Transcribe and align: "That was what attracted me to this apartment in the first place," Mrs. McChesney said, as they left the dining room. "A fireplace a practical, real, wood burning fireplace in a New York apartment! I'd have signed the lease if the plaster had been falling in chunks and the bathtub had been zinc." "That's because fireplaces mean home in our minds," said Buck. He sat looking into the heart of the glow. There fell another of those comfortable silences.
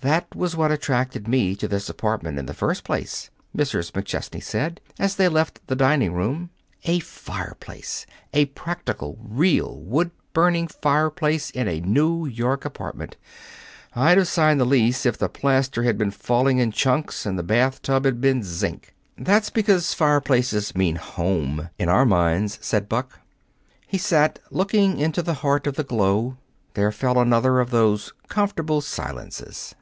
"That 0.00 0.34
was 0.36 0.54
what 0.54 0.70
attracted 0.70 1.26
me 1.26 1.54
to 1.56 1.66
this 1.66 1.88
apartment 1.88 2.38
in 2.38 2.44
the 2.44 2.52
first 2.52 2.84
place," 2.84 3.30
Mrs. 3.56 3.90
McChesney 3.92 4.42
said, 4.42 4.82
as 4.98 5.16
they 5.16 5.30
left 5.30 5.66
the 5.66 5.74
dining 5.74 6.12
room. 6.12 6.50
"A 6.82 6.98
fireplace 6.98 8.04
a 8.34 8.44
practical, 8.44 9.16
real, 9.22 9.80
wood 9.80 10.10
burning 10.34 10.68
fireplace 10.68 11.48
in 11.48 11.68
a 11.68 11.80
New 11.80 12.26
York 12.26 12.66
apartment! 12.66 13.16
I'd 13.96 14.18
have 14.18 14.28
signed 14.28 14.60
the 14.60 14.66
lease 14.66 15.06
if 15.06 15.16
the 15.16 15.30
plaster 15.30 15.84
had 15.84 15.96
been 15.96 16.10
falling 16.10 16.58
in 16.58 16.70
chunks 16.70 17.24
and 17.24 17.38
the 17.38 17.42
bathtub 17.42 18.04
had 18.04 18.20
been 18.20 18.42
zinc." 18.42 18.94
"That's 19.16 19.48
because 19.48 19.94
fireplaces 19.94 20.76
mean 20.76 20.96
home 20.96 21.70
in 21.78 21.88
our 21.88 22.04
minds," 22.04 22.58
said 22.60 22.90
Buck. 22.90 23.20
He 23.86 23.96
sat 23.96 24.38
looking 24.50 24.98
into 25.00 25.22
the 25.22 25.32
heart 25.40 25.66
of 25.66 25.76
the 25.76 25.82
glow. 25.84 26.36
There 26.74 26.92
fell 26.92 27.18
another 27.18 27.58
of 27.58 27.70
those 27.70 28.12
comfortable 28.28 28.82
silences. 28.82 29.74